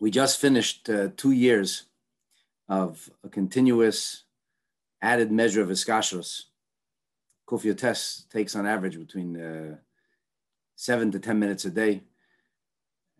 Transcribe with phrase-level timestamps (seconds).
[0.00, 1.84] we just finished uh, two years
[2.68, 4.24] of a continuous
[5.02, 6.44] added measure of iskashros.
[7.46, 9.76] Kufya takes on average between uh,
[10.74, 12.02] seven to 10 minutes a day.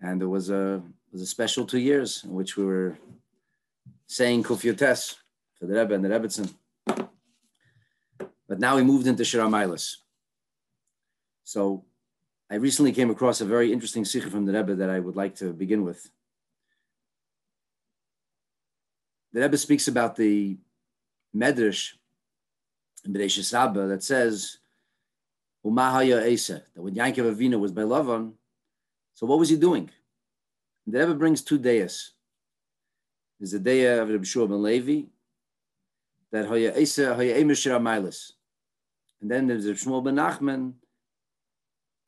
[0.00, 0.82] And there was a,
[1.12, 2.96] was a special two years in which we were
[4.06, 5.16] saying Kufya
[5.58, 6.54] for the Rebbe and the Rebbetzin.
[8.48, 9.96] But now we moved into Shiramailas.
[11.44, 11.84] So
[12.50, 15.34] I recently came across a very interesting sikh from the Rebbe that I would like
[15.36, 16.10] to begin with.
[19.32, 20.58] The Rebbe speaks about the
[21.34, 21.94] Medrash
[23.04, 24.58] in Bereshis Rabbah that says,
[25.64, 28.32] Umahaya Esa, that when Yankov Avina was by Lavan,
[29.14, 29.90] so what was he doing?
[30.86, 32.12] The Rebbe brings two days.
[33.38, 35.02] There's the day of Rabbi Shua ben Levi,
[36.32, 38.32] that Haya Esa, Haya Emeshir Amailis.
[39.20, 40.72] And then there's Rabbi Shmuel ben Nachman,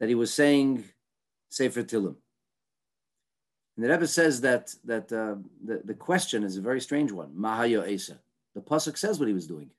[0.00, 0.84] that he was saying
[1.48, 2.16] Sefer Tilim.
[3.76, 7.32] And the Rebbe says that that uh, the, the question is a very strange one.
[7.34, 8.18] Mahayo Esa.
[8.54, 9.70] The pasuk says what he was doing.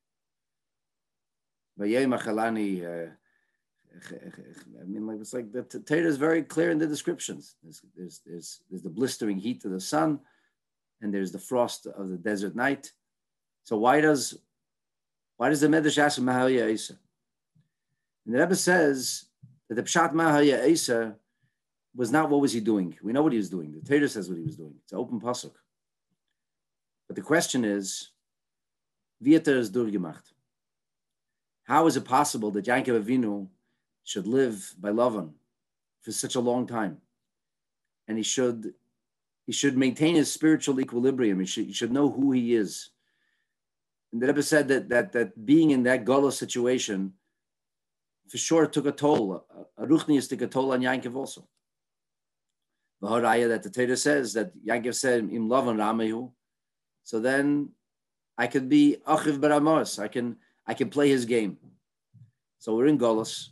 [1.80, 1.83] Uh,
[4.81, 7.55] I mean, like it's like the Torah is very clear in the descriptions.
[7.61, 10.19] There's, there's, there's, there's the blistering heat of the sun,
[11.02, 12.91] and there's the frost of the desert night.
[13.63, 14.38] So why does
[15.38, 16.97] why does the Medrash ask Mahaya Isa?
[18.25, 19.25] And the Rebbe says
[19.69, 21.16] that the Pshat Mahaya Isa
[21.95, 22.97] was not what was he doing.
[23.03, 23.72] We know what he was doing.
[23.72, 24.73] The Torah says what he was doing.
[24.83, 25.53] It's an open pasuk.
[27.08, 28.11] But the question is,
[29.23, 30.33] Vieter is durgemacht.
[31.63, 33.47] How is it possible that Yankov Avinu
[34.03, 35.31] should live by Lavan
[36.02, 36.97] for such a long time,
[38.07, 38.73] and he should
[39.45, 41.39] he should maintain his spiritual equilibrium.
[41.39, 42.91] He should, he should know who he is.
[44.11, 47.13] And the Rebbe said that that that being in that Gola situation
[48.30, 49.45] for sure took a toll.
[49.78, 51.47] A Ruchnius took a toll on Yankov also.
[53.03, 56.31] The that the Torah says that Yankov said im Lavan Ramahu.
[57.03, 57.71] So then
[58.37, 59.99] I could be Achiv Baramos.
[59.99, 61.57] I can I can play his game.
[62.59, 63.50] So we're in Golos,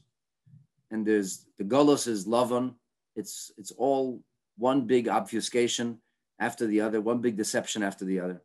[0.90, 2.76] and there's the Golos is Lavan.
[3.18, 4.24] It's it's all
[4.58, 5.98] one big obfuscation
[6.40, 8.42] after the other, one big deception after the other,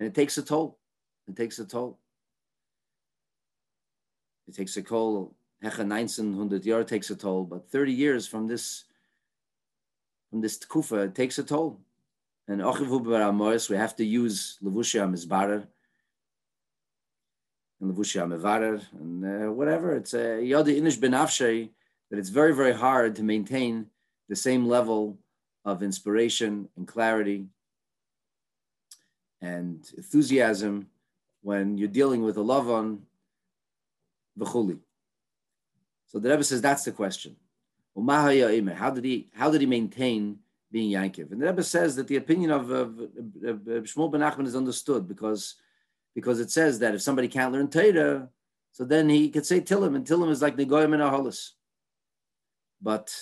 [0.00, 0.78] and it takes a toll.
[1.28, 2.00] It takes a toll.
[4.48, 5.36] It takes a toll.
[5.62, 8.84] Hecha 1900 year takes a toll, but 30 years from this
[10.34, 11.78] from this kufa, takes a toll.
[12.48, 15.64] And we have to use levushia mizbarer
[17.80, 19.94] and levushia mevarer and uh, whatever.
[19.94, 21.70] It's a yada inish benafshay
[22.10, 23.86] that it's very very hard to maintain
[24.28, 25.16] the same level
[25.64, 27.46] of inspiration and clarity
[29.40, 30.88] and enthusiasm
[31.42, 33.02] when you're dealing with a love on
[34.36, 34.80] v'chuli.
[36.08, 37.36] So the Rebbe says that's the question.
[37.96, 40.38] How did he how did he maintain
[40.72, 41.30] being Yankiv?
[41.30, 44.56] And the Rebbe says that the opinion of, of, of, of Shmuel ben Nachman is
[44.56, 45.54] understood because
[46.14, 48.28] because it says that if somebody can't learn Torah,
[48.72, 51.50] so then he could say Tillim, and Tillim is like Negoyim and Aholis.
[52.82, 53.14] But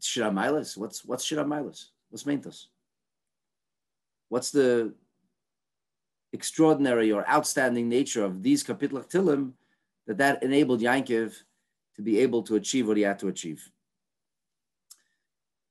[0.00, 1.86] Shiramailis, what's what's Shiramailis?
[2.10, 2.66] What's Mentos?
[4.28, 4.94] What's the
[6.32, 9.52] extraordinary or outstanding nature of these Kapitla Tillim
[10.06, 11.42] that that enabled Yankiv
[11.98, 13.70] to be able to achieve what he had to achieve?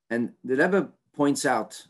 [0.09, 1.87] And the Rebbe points out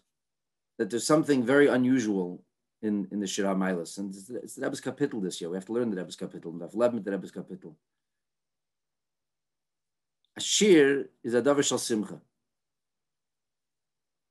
[0.78, 2.44] that there's something very unusual
[2.82, 3.98] in, in the Shira Milas.
[3.98, 5.50] And it's, it's the Rebbe's Kapitel this year.
[5.50, 6.54] We have to learn the Rebbe's Kapitel.
[6.54, 7.74] And I've the Rebbe's Kapitel.
[10.38, 12.22] Ashir is a Davar Shal Simcha.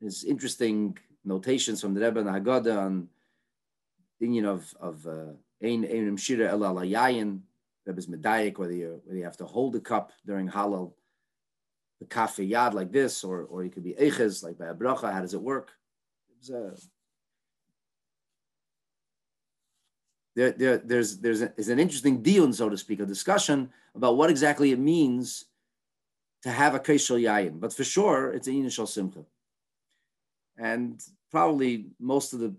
[0.01, 3.09] There's interesting notations from the Rebbe and the Haggadah on
[4.21, 7.41] the union of of uh, Ein Ein Shira El Alayayin,
[7.87, 10.93] Rebbe's Medayik, whether you whether you have to hold the cup during Halal,
[12.01, 15.13] the kafe yad like this, or or you could be Eches, like by a bracha.
[15.13, 15.71] How does it work?
[16.39, 16.75] Was a
[20.37, 24.19] there, there, there's, there's, a, there's an interesting deal, so to speak, a discussion about
[24.19, 25.47] what exactly it means
[26.43, 27.59] to have a Kaishal Yayin.
[27.59, 29.25] But for sure, it's an Inishal Simcha.
[30.59, 32.55] And probably most of the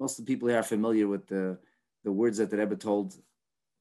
[0.00, 1.58] most of the people here are familiar with the,
[2.04, 3.14] the words that the Rebbe told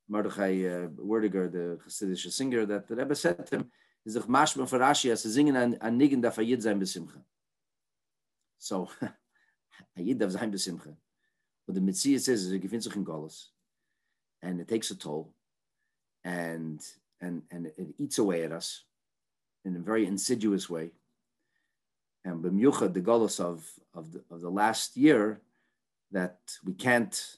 [0.10, 3.72] Mordechai uh, Werdiger, the Hasidic singer, that the Rebbe said to him,
[4.06, 7.22] is a mashma for Rashi as singen an nigen da fayid zayn besimcha.
[8.58, 8.90] So,
[9.98, 10.96] ayid dav zayn besimcha.
[11.66, 13.50] What the Mitzvah says is, "Gefindt sich in Golos,"
[14.42, 15.32] and it takes a toll,
[16.24, 16.84] and
[17.22, 18.86] and and it eats away at us
[19.64, 20.90] in a very insidious way.
[22.26, 25.42] And b'myuchad the Golos of of the, of the last year,
[26.12, 27.38] that we can't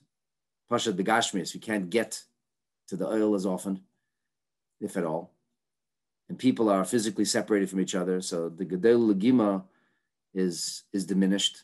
[0.69, 2.23] pasha the gashmis, we can't get
[2.91, 3.79] to the oil as often,
[4.81, 5.31] if at all,
[6.27, 8.19] and people are physically separated from each other.
[8.19, 9.63] So the Gedel Legima
[10.33, 11.63] is, is diminished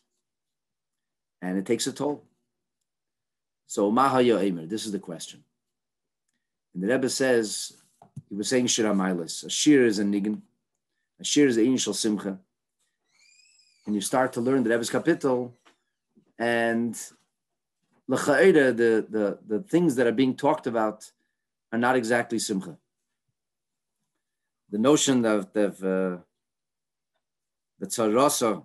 [1.42, 2.24] and it takes a toll.
[3.66, 5.44] So, Mahaya Emer, this is the question.
[6.74, 7.74] And the Rebbe says,
[8.30, 9.44] he was saying Shir Amailis.
[9.44, 10.42] A Shir is a Nigan,
[11.20, 12.40] a Shir is a initial Simcha.
[13.86, 15.54] And you start to learn the Rebbe's capital,
[16.40, 16.98] and
[18.08, 21.12] the, the, the things that are being talked about
[21.72, 22.78] are not exactly Simcha.
[24.70, 25.54] The notion of
[25.84, 26.18] uh,
[27.80, 28.64] the Tzarasa,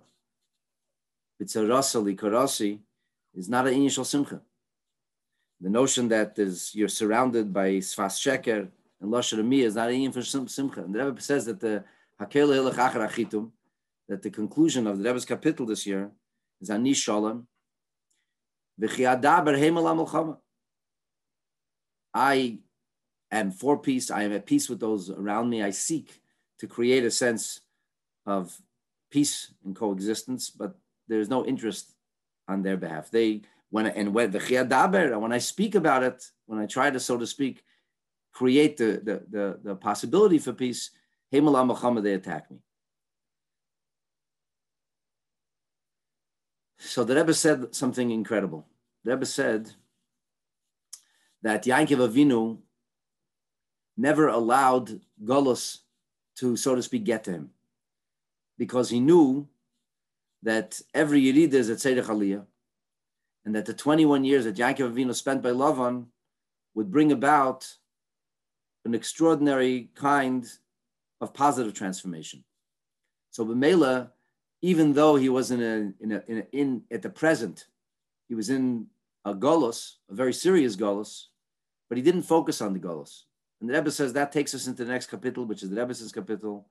[1.39, 2.79] the Tzarasa Likarasi,
[3.33, 4.41] is not an initial Simcha
[5.63, 8.67] the notion that is you're surrounded by Sfas Sheker
[8.99, 10.83] and Lashon is not an for Simcha.
[10.83, 11.85] And the Rebbe says that the
[12.19, 13.49] Hakel Hilach Achar Achitum,
[14.09, 16.11] that the conclusion of the Rebbe's capital this year
[16.59, 17.47] is Ani Shalom,
[22.15, 22.57] I
[23.39, 24.11] am for peace.
[24.11, 25.63] I am at peace with those around me.
[25.63, 26.21] I seek
[26.59, 27.61] to create a sense
[28.25, 28.57] of
[29.11, 30.75] peace and coexistence, but
[31.07, 31.93] there's no interest
[32.47, 33.11] on their behalf.
[33.11, 37.17] They when and when the when I speak about it, when I try to, so
[37.17, 37.63] to speak,
[38.31, 40.91] create the the the, the possibility for peace,
[41.33, 42.59] Himalam Muhammad, they attack me.
[46.77, 48.67] So the Rebbe said something incredible.
[49.03, 49.71] The Rebbe said
[51.41, 52.59] that Yankov Avinu
[53.97, 55.79] never allowed Golos
[56.37, 57.51] to, so to speak, get to him
[58.57, 59.47] because he knew
[60.43, 62.45] that every Yerid is a Tzedek Aliyah
[63.45, 66.05] and that the 21 years that Yaakov Avinu spent by Lavan
[66.75, 67.67] would bring about
[68.85, 70.47] an extraordinary kind
[71.21, 72.43] of positive transformation.
[73.31, 74.11] So Bemela,
[74.61, 77.67] even though he was in a, in, a, in, a, in at the present,
[78.27, 78.87] he was in
[79.25, 81.25] a golos, a very serious golos,
[81.89, 83.23] but he didn't focus on the golos.
[83.63, 86.11] And the Rebbe says that takes us into the next capital, which is the Rebbe's
[86.11, 86.67] capital.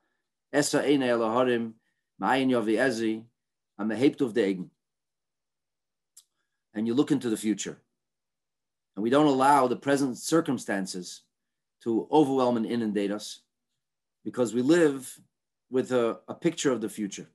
[0.52, 1.72] Esa Eine Eloharim,
[2.20, 3.24] Ma'ayin Yovi Ezi,
[3.78, 4.70] I'm the of the Egen
[6.74, 7.78] and you look into the future.
[8.96, 11.22] And we don't allow the present circumstances
[11.82, 13.40] to overwhelm and inundate us
[14.24, 15.18] because we live
[15.70, 17.28] with a, a picture of the future.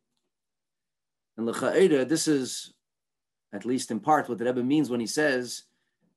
[1.36, 2.74] And l'cha'eda, this is,
[3.51, 5.63] at least in part, what the Rebbe means when he says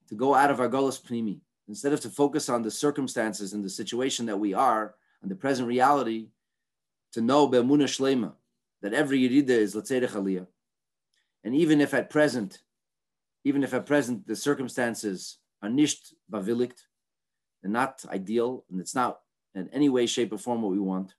[0.08, 1.40] to go out of our golos pnimi.
[1.70, 5.36] Instead of to focus on the circumstances and the situation that we are and the
[5.36, 6.26] present reality,
[7.12, 8.32] to know be'emuna
[8.82, 10.46] that every yirida is l'tzedech aliyah.
[11.44, 12.58] And even if at present
[13.44, 16.86] even if at present the circumstances are nicht bavilikt,
[17.62, 19.20] they're not ideal, and it's not
[19.54, 21.14] in any way, shape, or form what we want.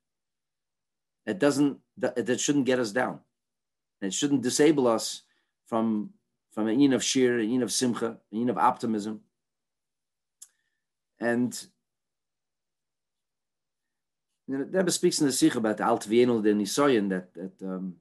[1.26, 1.80] It doesn't.
[1.98, 3.20] That, that shouldn't get us down.
[4.02, 5.24] It shouldn't disable us
[5.66, 6.12] from
[6.52, 9.22] from an yin of shir, an yin of simcha, an yin of optimism.
[11.22, 11.68] And
[14.48, 17.62] you know, Rebbe speaks in the Sikh about the Alt Vienel de Nisoyen that that
[17.62, 17.96] um,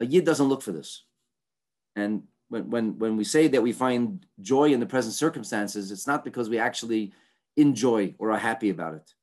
[0.00, 1.04] a yid doesn't look for this,
[1.94, 6.06] and when, when, when we say that we find joy in the present circumstances, it's
[6.06, 7.12] not because we actually
[7.56, 9.14] enjoy or are happy about it,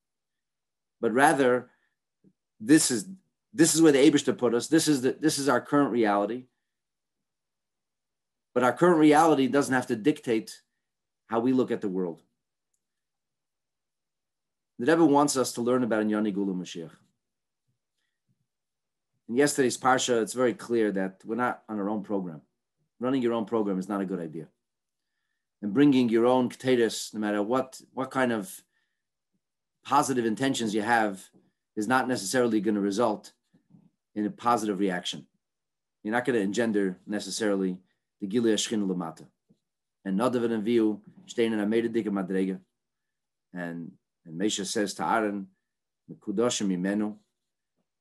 [1.01, 1.69] but rather
[2.59, 3.09] this is
[3.51, 4.67] this is where the Abishter put us.
[4.67, 6.45] This is the, this is our current reality.
[8.53, 10.61] But our current reality doesn't have to dictate
[11.27, 12.21] how we look at the world.
[14.79, 16.91] The Rebbe wants us to learn about Inyani Gula Mashiach.
[19.27, 22.41] In yesterday's Parsha, it's very clear that we're not on our own program
[22.99, 24.47] running your own program is not a good idea.
[25.61, 28.63] And bringing your own potatoes, no matter what, what kind of
[29.85, 31.23] positive intentions you have,
[31.75, 33.33] is not necessarily going to result
[34.15, 35.25] in a positive reaction.
[36.03, 37.77] You're not going to engender necessarily
[38.21, 39.25] the Gilead Shchin Lamata.
[40.05, 42.59] And Nadav and Avihu stehen in a Medidika Madrega.
[43.53, 43.91] And
[44.29, 45.47] and Mesha says to Aaron,
[46.09, 47.15] Mekudoshim Imenu,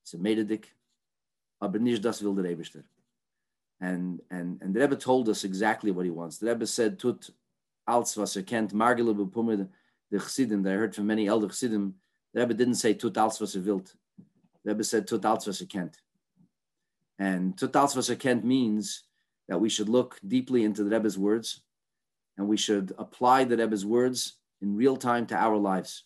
[0.02, 0.64] it's a Medidik,
[1.61, 2.85] aber nicht das will der Eberster.
[3.80, 6.38] And, and, and the Rebbe told us exactly what he wants.
[6.38, 7.30] The Rebbe said, Tut
[7.87, 9.68] als was er kennt, bepumme
[10.11, 11.94] the Chassidim, that I heard from many elder Chassidim.
[12.35, 13.61] The Rebbe didn't say Tut als was er.
[13.61, 13.85] The
[14.64, 15.90] Rebbe said Tut als was er.
[17.18, 19.04] And Tut als was er means
[19.49, 21.62] that we should look deeply into the Rebbe's words
[22.37, 26.04] and we should apply the Rebbe's words in real time to our lives.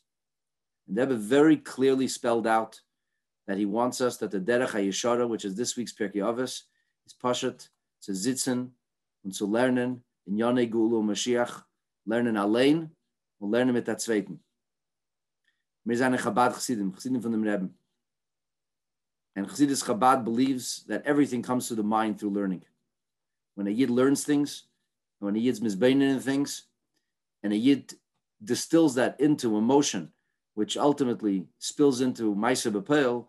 [0.87, 2.81] And the Rebbe very clearly spelled out
[3.47, 6.62] that he wants us that the Derech HaYeshara, which is this week's Pirkei Avos,
[7.07, 7.69] ist Pashat
[8.01, 8.71] zu sitzen
[9.25, 11.65] und zu lernen in Yonei Gulu Mashiach,
[12.07, 12.91] lernen allein
[13.41, 13.97] und lernen mit der
[16.19, 17.71] Chabad Chassidim, Chassidim von dem Rebbe.
[19.35, 22.65] And Chassidus Chabad believes that everything comes to the mind through learning.
[23.55, 24.65] When a Yid learns things,
[25.21, 26.69] when a Yid's misbeinen in things,
[27.43, 27.95] and a Yid
[28.45, 30.12] distills that into emotion,
[30.54, 33.26] which ultimately spills into Maisa B'Peil,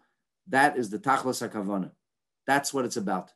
[0.48, 1.92] that is the Tachlas HaKavanah.
[2.46, 3.32] That's what it's about.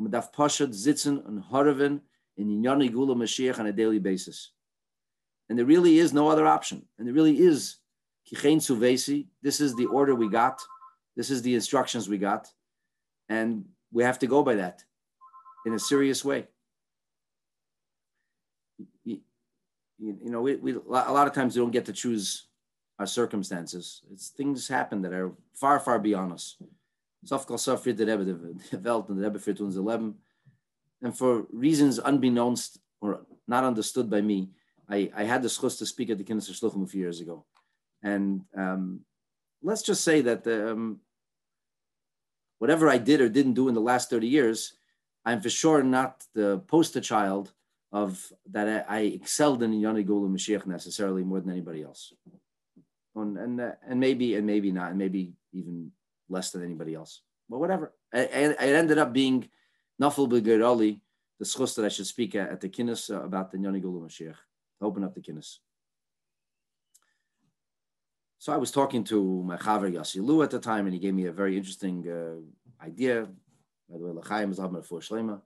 [0.00, 2.00] Darf Pashat sitzen und horven
[2.36, 4.52] in Inyani Gula Mashiach on a daily basis.
[5.48, 6.86] And there really is no other option.
[6.98, 7.76] And there really is
[8.30, 9.26] Kichein Suvesi.
[9.42, 10.60] This is the order we got.
[11.16, 12.48] This is the instructions we got.
[13.28, 14.84] And we have to go by that
[15.66, 16.46] in a serious way.
[19.04, 19.20] You,
[19.98, 22.47] you, you know, we, we, a lot of times we don't get to choose
[22.98, 24.02] our circumstances.
[24.12, 26.56] It's things happen that are far, far beyond us.
[27.24, 30.14] Safkal Safri the Rebbe, the and the Rebbe für 11.
[31.02, 34.50] And for reasons unbeknownst or not understood by me,
[34.88, 37.44] I, I had the schus to speak at the Kinnis Shluchim a few years ago.
[38.02, 39.00] And um,
[39.62, 41.00] let's just say that um,
[42.58, 44.72] whatever I did or didn't do in the last 30 years,
[45.24, 47.52] I'm for sure not the poster child
[47.92, 52.12] of that I, I excelled in Yoni Gula Mashiach necessarily more than anybody else.
[53.22, 55.90] And, and, uh, and maybe, and maybe not, and maybe even
[56.28, 57.22] less than anybody else.
[57.48, 57.92] But whatever.
[58.12, 59.48] I, it ended up being
[60.00, 61.00] Nafal Begirali,
[61.38, 64.00] the schus that I should speak at, at the Kinnis uh, about the Yoni Gula
[64.06, 64.36] Mashiach,
[64.80, 65.58] open up the Kinnis.
[68.38, 71.14] So I was talking to my Chaver Yossi Lu at the time, and he gave
[71.14, 73.26] me a very interesting uh, idea.
[73.90, 75.40] By the way, L'chaim is for Shlema.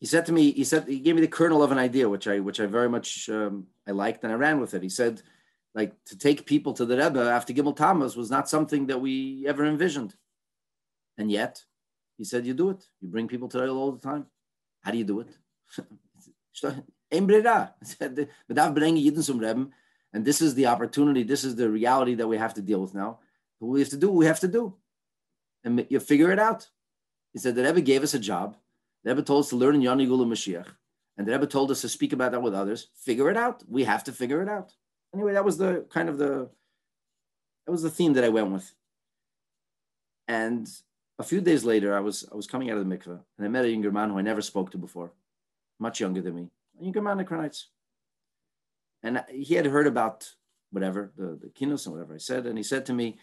[0.00, 2.28] He said to me, he said he gave me the kernel of an idea, which
[2.28, 4.82] I which I very much um, I liked, and I ran with it.
[4.82, 5.22] He said,
[5.74, 9.44] like to take people to the Rebbe after Gimel Tammuz was not something that we
[9.46, 10.14] ever envisioned,
[11.16, 11.64] and yet
[12.16, 12.84] he said you do it.
[13.00, 14.26] You bring people to the all the time.
[14.82, 15.36] How do you do it?
[20.12, 22.94] and this is the opportunity, this is the reality that we have to deal with
[22.94, 23.18] now.
[23.58, 24.74] What we have to do, we have to do.
[25.64, 26.68] And you figure it out.
[27.32, 28.56] He said the Rebbe gave us a job.
[29.04, 30.66] The Rebbe told us to learn in Yoni Gula Mashiach.
[31.16, 32.88] And the Rebbe told us to speak about that with others.
[32.94, 33.62] Figure it out.
[33.68, 34.72] We have to figure it out.
[35.14, 36.50] Anyway, that was the kind of the
[37.66, 38.72] that was the theme that I went with.
[40.26, 40.68] And
[41.18, 43.48] a few days later, I was I was coming out of the mikveh and I
[43.48, 45.12] met a younger man who I never spoke to before,
[45.78, 46.50] much younger than me.
[46.80, 47.70] You can man Nights.
[49.02, 50.28] And he had heard about
[50.70, 52.46] whatever, the, the kinos and whatever I said.
[52.46, 53.18] And he said to me,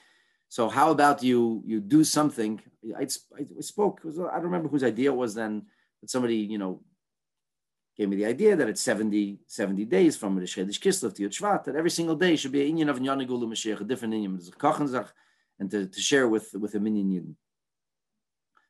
[0.50, 2.62] so how about you you do something?
[2.98, 5.64] I, I spoke, I don't remember whose idea it was then,
[6.00, 6.82] but somebody, you know,
[7.98, 11.38] gave me the idea that it's 70, 70 days from the Shedish Kislev to Yud
[11.38, 15.10] Shvat, that every single day should be an Inyan of Nyanigulu Mashiach, a different Inyan,
[15.60, 17.36] and to, to share with, with a minion Yidden.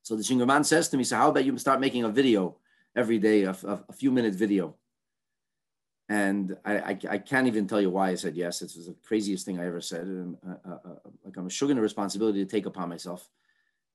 [0.04, 2.58] So the Shingerman says to me, so how about you start making a video
[2.96, 4.76] every day, a, a, a few minute video.
[6.08, 8.62] And I, I, I, can't even tell you why I said yes.
[8.62, 10.02] It was the craziest thing I ever said.
[10.02, 11.48] And, uh, uh, uh like I'm
[11.78, 13.28] a responsibility to take upon myself.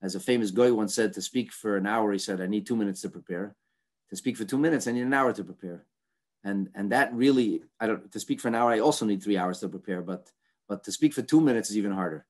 [0.03, 2.67] As a famous guy once said, to speak for an hour, he said, I need
[2.67, 3.55] two minutes to prepare.
[4.09, 5.85] To speak for two minutes, I need an hour to prepare.
[6.43, 9.37] And, and that really, I don't, to speak for an hour, I also need three
[9.37, 10.31] hours to prepare, but,
[10.69, 12.27] but to speak for two minutes is even harder.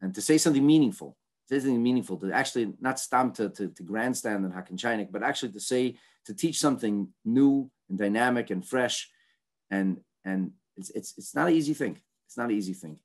[0.00, 1.16] And to say something meaningful,
[1.48, 5.52] say something meaningful, to actually not stamp to, to, to grandstand and hakin but actually
[5.52, 9.10] to say to teach something new and dynamic and fresh
[9.70, 12.00] and and it's it's, it's not an easy thing.
[12.26, 12.98] It's not an easy thing.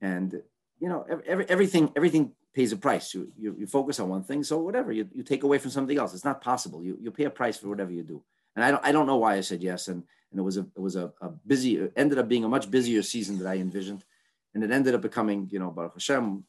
[0.00, 0.42] And
[0.78, 3.14] you know every, everything everything pays a price.
[3.14, 5.96] You, you, you focus on one thing so whatever you, you take away from something
[5.96, 6.14] else.
[6.14, 6.82] It's not possible.
[6.82, 8.22] You, you pay a price for whatever you do.
[8.56, 10.60] And I don't, I don't know why I said yes and and it was a
[10.60, 14.04] it was a, a busy ended up being a much busier season than I envisioned.
[14.54, 16.44] And it ended up becoming you know Baruch Hashem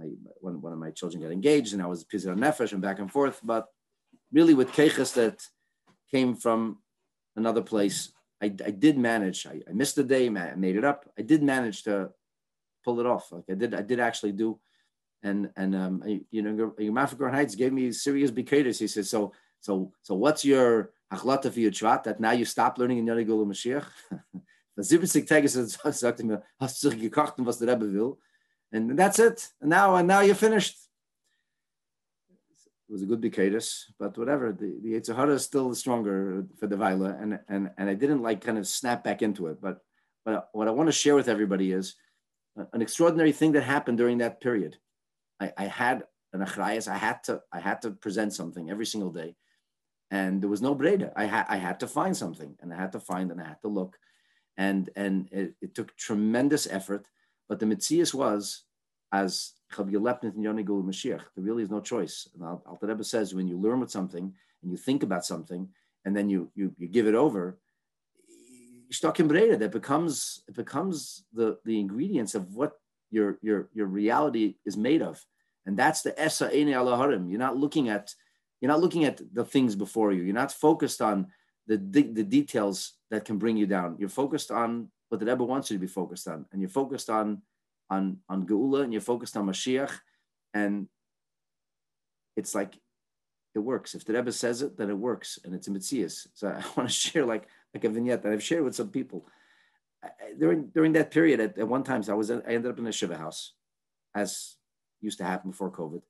[0.00, 0.10] I,
[0.40, 3.10] one, one of my children got engaged and I was Pizar Nefesh and back and
[3.10, 3.40] forth.
[3.42, 3.66] But
[4.32, 5.42] really with keches that
[6.10, 6.78] came from
[7.36, 8.10] another place.
[8.42, 9.46] I, I did manage.
[9.46, 10.26] I, I, missed a day.
[10.26, 11.08] I made it up.
[11.18, 12.10] I did manage to
[12.84, 13.32] pull it off.
[13.32, 13.74] Like I did.
[13.74, 14.58] I did actually do.
[15.22, 18.78] And and um, I, you know, Yom Heights gave me serious bikadas.
[18.78, 22.78] He said, so so so what's your achlata for your shvat that now you stop
[22.78, 23.86] learning in Yonigul Mashiach?
[24.76, 28.18] Das 70 Tage sagte mir, hast du gekocht was der Rebbe will?
[28.72, 29.48] And that's it.
[29.62, 30.76] And now and now you're finished
[32.88, 34.52] it was a good Bikadis, but whatever.
[34.52, 38.22] The the Yitzhahara is still the stronger for the Vaila, and and and I didn't
[38.22, 39.60] like kind of snap back into it.
[39.60, 39.80] But
[40.24, 41.96] but what I want to share with everybody is
[42.58, 44.78] uh, an extraordinary thing that happened during that period.
[45.40, 46.86] I, I had an achrayas.
[46.86, 49.34] I had to I had to present something every single day,
[50.12, 51.12] and there was no breda.
[51.16, 53.62] I had I had to find something, and I had to find, and I had
[53.62, 53.98] to look,
[54.56, 57.08] and and it, it took tremendous effort.
[57.48, 58.62] But the mitzias was
[59.16, 62.28] as there really is no choice.
[62.34, 64.26] And Alter Rebbe says when you learn with something
[64.62, 65.68] and you think about something
[66.04, 67.58] and then you you, you give it over,
[69.58, 72.72] that becomes it becomes the, the ingredients of what
[73.10, 75.24] your your your reality is made of.
[75.66, 77.28] And that's the Esa Ene Alaharim.
[77.28, 78.14] You're not looking at
[78.60, 80.22] you're not looking at the things before you.
[80.22, 81.26] You're not focused on
[81.66, 81.76] the,
[82.18, 83.96] the details that can bring you down.
[83.98, 87.10] You're focused on what the Rebbe wants you to be focused on, and you're focused
[87.10, 87.42] on
[87.90, 89.92] on, on Geula and you're focused on Mashiach,
[90.54, 90.88] and
[92.36, 92.78] it's like
[93.54, 93.94] it works.
[93.94, 96.26] If the Rebbe says it, then it works, and it's a mitzias.
[96.34, 99.26] So I want to share like like a vignette that I've shared with some people.
[100.38, 102.92] During during that period, at, at one time, I was I ended up in a
[102.92, 103.54] shiva house,
[104.14, 104.56] as
[105.00, 106.02] used to happen before COVID,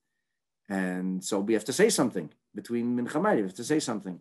[0.68, 4.20] and so we have to say something between mincha we have to say something.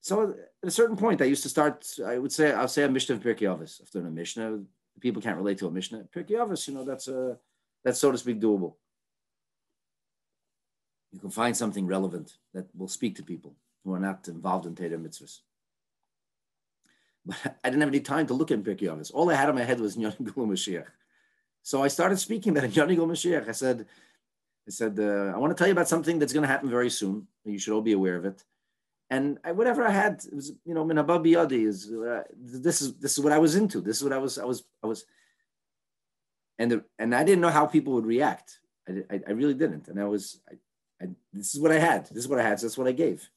[0.00, 0.30] So
[0.62, 1.86] at a certain point, I used to start.
[2.06, 3.82] I would say I'll say a mishnah of Pirkei Avos.
[3.82, 4.60] After a mishnah,
[5.00, 6.04] people can't relate to a mishnah.
[6.14, 7.38] Pirkei you know, that's a
[7.84, 8.74] that's so to speak doable
[11.12, 14.74] you can find something relevant that will speak to people who are not involved in
[14.74, 15.40] Torah mitzvahs.
[17.24, 19.10] But I didn't have any time to look at Pirkei.
[19.14, 20.86] All I had in my head was Yoni Gul Mashiach.
[21.62, 23.48] So I started speaking about Yoni Gul Mashiach.
[23.48, 23.86] I said,
[24.66, 26.90] I said, uh, I want to tell you about something that's going to happen very
[26.90, 27.26] soon.
[27.44, 28.44] You should all be aware of it.
[29.10, 32.98] And I, whatever I had, it was, you know, Minabab Yadi is, uh, this is,
[32.98, 33.80] this is what I was into.
[33.80, 35.04] This is what I was, I was, I was,
[36.58, 38.58] and, the, and I didn't know how people would react.
[38.86, 39.88] I, I, I really didn't.
[39.88, 40.56] And I was, I,
[41.00, 42.06] and this is what I had.
[42.06, 42.60] This is what I had.
[42.60, 43.30] So that's what I gave.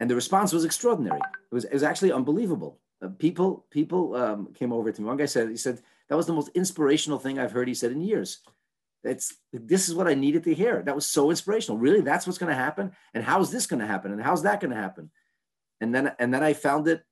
[0.00, 1.20] And the response was extraordinary.
[1.20, 2.78] It was, it was actually unbelievable.
[3.02, 5.08] Uh, people people um, came over to me.
[5.08, 7.92] One guy said, he said, that was the most inspirational thing I've heard, he said,
[7.92, 8.38] in years.
[9.04, 10.82] It's, this is what I needed to hear.
[10.82, 11.78] That was so inspirational.
[11.78, 12.92] Really, that's what's going to happen.
[13.14, 14.12] And how is this going to happen?
[14.12, 15.10] And how's that going to happen?
[15.80, 17.02] And then, and then I found it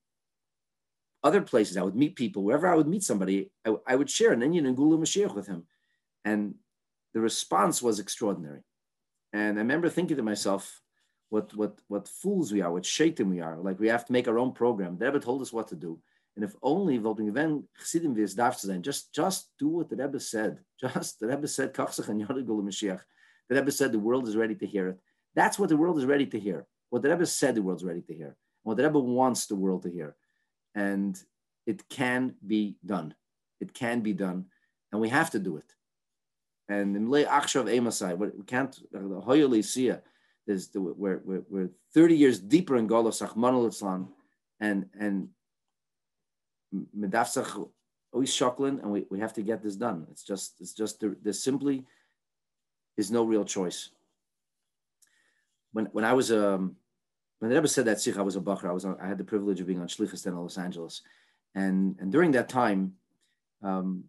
[1.22, 1.76] other places.
[1.76, 4.66] I would meet people, wherever I would meet somebody, I, I would share an Indian
[4.66, 5.66] and Gula Mashiach with him.
[6.24, 6.54] And
[7.12, 8.62] the response was extraordinary.
[9.32, 10.80] And I remember thinking to myself,
[11.30, 13.56] what what what fools we are, what shaitan we are.
[13.56, 14.98] Like we have to make our own program.
[14.98, 16.00] The Rebbe told us what to do.
[16.40, 20.60] And if only darf sein, just just do what the Rebbe said.
[20.80, 23.00] Just the Rebbe said, Mashiach.
[23.48, 24.98] The Rebbe said the world is ready to hear it.
[25.34, 26.66] That's what the world is ready to hear.
[26.88, 28.36] What the Rebbe said the world's ready to hear.
[28.62, 30.16] What the Rebbe wants the world to hear.
[30.74, 31.22] And
[31.66, 33.14] it can be done.
[33.60, 34.46] It can be done.
[34.90, 35.74] And we have to do it
[36.70, 39.92] and in lay achshav emasai, we can't uh, the hoyoli see
[40.46, 44.08] is the, we're, we're, we're 30 years deeper in Golos Achmanul
[44.60, 45.28] and and
[46.96, 47.68] medafsach
[48.12, 50.06] always shoklan and we, we have to get this done.
[50.10, 51.84] It's just it's just there, there simply
[52.96, 53.90] is no real choice.
[55.72, 56.76] When when I was um
[57.38, 58.68] when the Rebbe said that sikh, I was a bacher.
[58.68, 61.02] I was on, I had the privilege of being on Shlichus in Los Angeles,
[61.54, 62.94] and and during that time,
[63.62, 64.04] um,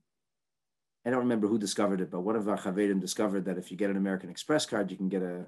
[1.05, 3.77] I don't remember who discovered it, but one of our chavedim discovered that if you
[3.77, 5.45] get an American Express card, you can get a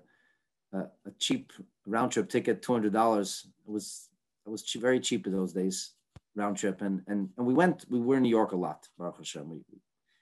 [0.72, 1.52] a, a cheap
[1.86, 3.48] round trip ticket, two hundred dollars.
[3.68, 4.10] It was
[4.46, 5.92] it was cheap, very cheap in those days,
[6.36, 7.86] round trip, and and and we went.
[7.90, 8.88] We were in New York a lot.
[8.98, 9.62] Baruch Hashem, we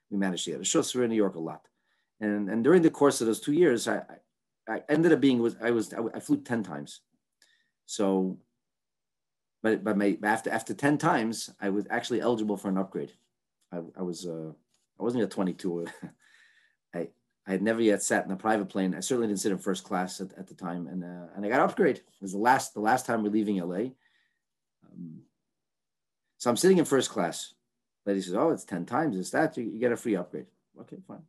[0.09, 0.93] we managed to get a shus.
[0.93, 1.67] We were in New York a lot,
[2.19, 4.03] and and during the course of those two years, I
[4.67, 7.01] I ended up being was I was I, flew ten times,
[7.85, 8.39] so.
[9.63, 13.11] But, but my, after after 10 times, I was actually eligible for an upgrade.
[13.71, 14.53] I, I was uh,
[14.99, 15.85] I wasn't yet 22.
[16.95, 17.09] I
[17.47, 18.93] I had never yet sat in a private plane.
[18.93, 21.49] I certainly didn't sit in first class at, at the time, and uh, and I
[21.49, 21.97] got upgrade.
[21.97, 23.91] It was the last the last time we're leaving LA.
[24.85, 25.21] Um,
[26.41, 27.53] so I'm sitting in first class.
[28.03, 29.15] Lady says, "Oh, it's ten times.
[29.15, 30.47] It's that you, get a free upgrade."
[30.79, 31.21] Okay, fine.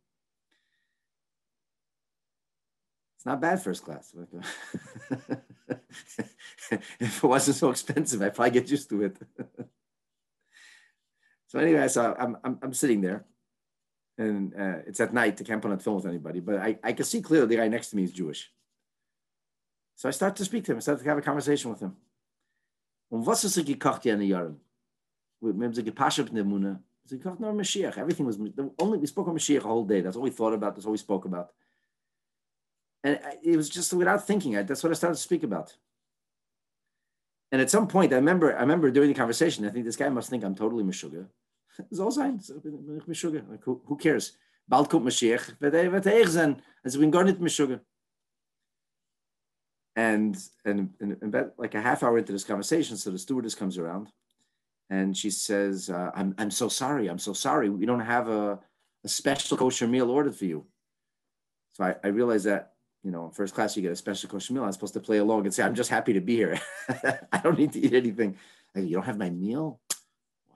[3.15, 4.11] It's not bad first class.
[6.99, 9.17] if it wasn't so expensive, I'd probably get used to it.
[11.47, 13.23] so anyway, so I'm, I'm, I'm sitting there
[14.17, 15.39] and uh, it's at night.
[15.39, 17.67] I can't put on film with anybody, but I, I can see clearly the guy
[17.67, 18.51] next to me is Jewish.
[19.95, 20.77] So I start to speak to him.
[20.77, 21.97] I start to have a conversation with him.
[27.09, 27.97] Gekocht nur Mashiach.
[27.97, 28.39] Everything was,
[28.79, 30.01] only, we spoke on Mashiach a whole day.
[30.01, 30.75] That's all we thought about.
[30.75, 31.51] That's all we spoke about.
[33.03, 34.53] And it was just without thinking.
[34.53, 35.75] That's what I started to speak about.
[37.51, 40.09] And at some point, I remember, I remember during the conversation, I think this guy
[40.09, 41.27] must think I'm totally Meshuggah.
[41.93, 42.39] Zal zijn.
[43.49, 44.37] Like, who, who cares?
[44.67, 45.59] Bald komt Mashiach.
[45.59, 46.61] Wird er, sein.
[46.83, 47.81] Also bin gar nicht Meshuggah.
[49.95, 53.53] And, and, and, and about like a half hour into this conversation, so the stewardess
[53.53, 54.11] comes around
[54.93, 57.07] and she says, uh, I'm, I'm so sorry.
[57.07, 57.67] I'm so sorry.
[57.67, 58.59] We don't have a,
[59.03, 60.67] a special kosher meal ordered for you.
[61.71, 64.63] So I, I realized that, you know, first class, you get a special kosher meal.
[64.63, 66.59] I'm supposed to play along and say, I'm just happy to be here.
[67.33, 68.37] I don't need to eat anything.
[68.75, 69.81] You don't have my meal?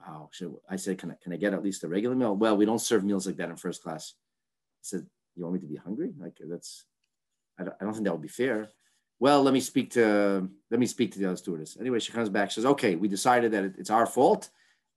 [0.06, 0.28] wow.
[0.32, 2.36] Should, I said, can I, can I get at least a regular meal?
[2.36, 4.14] Well, we don't serve meals like that in first class.
[4.16, 6.12] I said, you want me to be hungry?
[6.16, 6.84] Like that's,
[7.58, 8.68] I don't, I don't think that would be fair.
[9.20, 11.76] Well, let me speak to, let me speak to the other stewardess.
[11.80, 14.50] Anyway, she comes back, she says, okay, we decided that it's our fault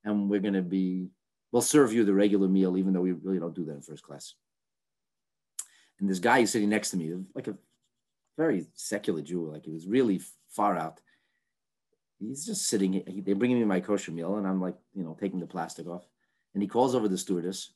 [0.03, 1.09] and we're going to be,
[1.51, 4.03] we'll serve you the regular meal, even though we really don't do that in first
[4.03, 4.35] class.
[5.99, 7.57] And this guy is sitting next to me, like a
[8.37, 10.99] very secular Jew, like he was really far out
[12.21, 13.03] he's just sitting.
[13.25, 16.05] They're bringing me my kosher meal, and I'm like, you know, taking the plastic off.
[16.53, 17.71] And he calls over the stewardess,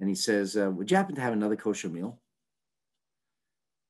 [0.00, 2.20] And he says, uh, would you happen to have another kosher meal?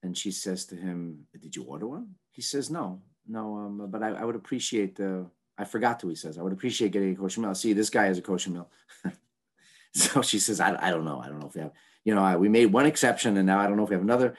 [0.04, 2.08] And she says to him, did you order one?
[2.30, 5.24] He says, no, no, um, but I, I would appreciate, the,
[5.56, 7.54] I forgot to, he says, I would appreciate getting a kosher meal.
[7.54, 8.68] See, this guy has a kosher meal.
[9.94, 11.22] so she says, I, I don't know.
[11.24, 11.72] I don't know if we have,
[12.04, 14.02] you know, I, we made one exception and now I don't know if we have
[14.02, 14.36] another.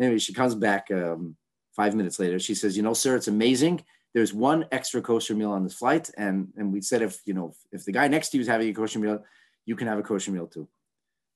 [0.00, 1.36] Anyway, she comes back um,
[1.76, 2.38] five minutes later.
[2.38, 3.84] She says, you know, sir, it's amazing.
[4.14, 6.10] There's one extra kosher meal on this flight.
[6.16, 8.70] And, and we said, if, you know, if the guy next to you is having
[8.70, 9.22] a kosher meal,
[9.66, 10.66] you can have a kosher meal too.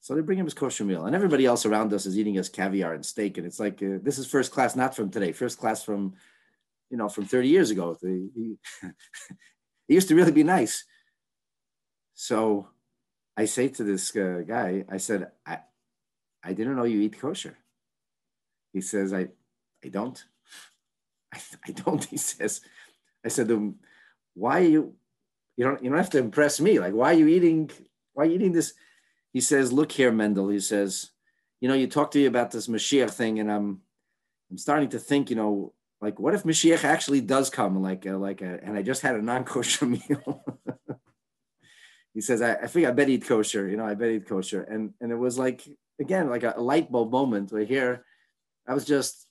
[0.08, 2.48] So they bring him his kosher meal, and everybody else around us is eating his
[2.48, 5.58] caviar and steak, and it's like uh, this is first class, not from today, first
[5.58, 6.14] class from,
[6.88, 7.94] you know, from 30 years ago.
[8.00, 8.56] He,
[9.86, 10.86] he used to really be nice.
[12.14, 12.70] So
[13.36, 15.58] I say to this uh, guy, I said, I,
[16.42, 17.58] I didn't know you eat kosher.
[18.72, 19.28] He says, I,
[19.84, 20.24] I don't.
[21.34, 22.02] I, I don't.
[22.02, 22.62] He says,
[23.22, 23.50] I said,
[24.32, 24.94] why are you,
[25.58, 26.78] you don't, you don't have to impress me.
[26.78, 27.70] Like, why are you eating,
[28.14, 28.72] why are you eating this?
[29.32, 30.48] He says, look here, Mendel.
[30.48, 31.10] He says,
[31.60, 33.80] you know, you talked to me about this Mashiach thing, and I'm,
[34.50, 38.12] I'm starting to think, you know, like, what if Mashiach actually does come, like, a,
[38.12, 40.44] like, a, and I just had a non-kosher meal.
[42.14, 44.62] he says, I, I think I bet eat kosher, you know, I bet eat kosher,
[44.62, 45.68] and and it was like,
[46.00, 48.04] again, like a, a light bulb moment where here,
[48.66, 49.26] I was just,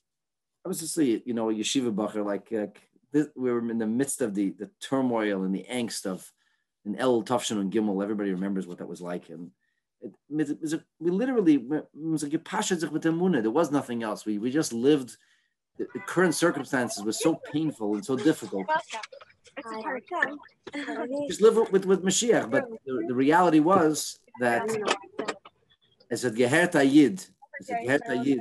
[0.64, 2.80] I was just, you know, yeshiva bacher, like, like
[3.12, 6.30] this, we were in the midst of the the turmoil and the angst of
[6.84, 8.02] in El Tafshin and Gimel.
[8.02, 9.50] Everybody remembers what that was like, and
[10.00, 11.56] it, a, we literally
[13.40, 14.26] there was nothing else.
[14.26, 15.16] We we just lived.
[15.78, 18.66] The, the current circumstances were so painful and so difficult.
[21.28, 24.68] Just live with with Mashiach, but the, the reality was that
[26.10, 27.28] as a Gehert Ayid,
[27.60, 28.40] as a Gehert Ayid,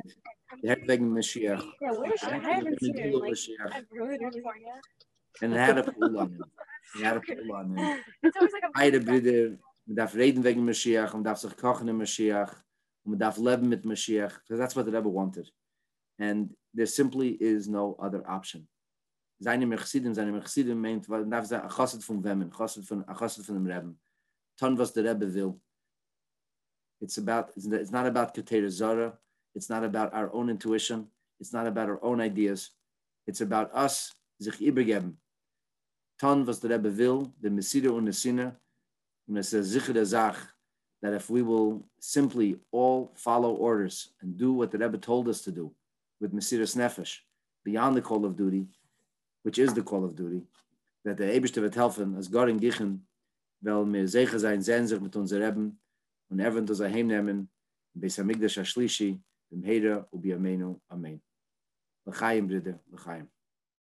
[0.63, 1.63] Gehert wegen Mashiach,
[5.41, 6.43] and had a pull on him.
[7.00, 8.00] It had a pull on him.
[8.76, 12.54] Beide Brüder man darf reden wegen Mashiach, man darf sich kochen in Mashiach,
[13.06, 14.39] man darf leben mit Mashiach.
[14.45, 15.50] So that's what the Rebbe wanted.
[16.19, 18.67] And there simply is no other option.
[19.39, 23.95] Seine Mechsidim, seine Mechsidim meint, man darf chassid von Wemmen, von, von dem Rebbe.
[24.60, 25.60] Ton, was der Rebbe will.
[27.00, 29.17] It's about, it's not about Ketera Zara.
[29.54, 31.08] It's not about our own intuition.
[31.39, 32.71] It's not about our own ideas.
[33.28, 35.17] It's about us, sich übergeben.
[36.19, 38.12] Ton, was der Rebbe will, the Messidah und the
[39.35, 40.37] a zikr zach
[41.01, 45.41] that if we will simply all follow orders and do what the Rebbe told us
[45.41, 45.71] to do
[46.19, 47.19] with Mesiras Nefesh,
[47.63, 48.65] beyond the call of duty,
[49.43, 50.41] which is the call of duty,
[51.05, 53.01] that the Eberste wird helfen, as Gott Gichen,
[53.61, 55.77] weil mir sicher sein, sehen sich mit unser Rebben
[56.29, 57.49] und er wird uns heimnehmen,
[57.93, 59.19] in Beis HaMikdash HaShlishi,
[59.51, 61.21] im Heira, ubi Amenu, Amen.
[62.05, 63.27] L'chaim, Brüder, l'chaim.